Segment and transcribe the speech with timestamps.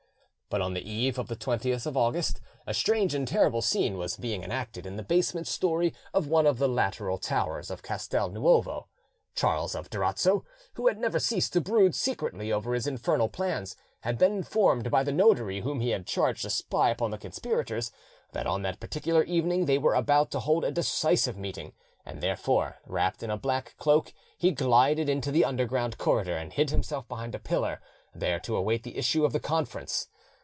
[0.53, 4.17] But on the eve of the 20th of August a strange and terrible scene was
[4.17, 8.89] being enacted in the basement storey of one of the lateral towers of Castel Nuovo.
[9.33, 10.43] Charles of Durazzo,
[10.73, 15.05] who had never ceased to brood secretly over his infernal plans, had been informed by
[15.05, 17.89] the notary whom he had charged to spy upon the conspirators,
[18.33, 21.71] that on that particular evening they were about to hold a decisive meeting,
[22.05, 26.71] and therefore, wrapped in a black cloak, he glided into the underground corridor and hid
[26.71, 27.79] himself behind a pillar,
[28.13, 30.09] there to await the issue of the conference.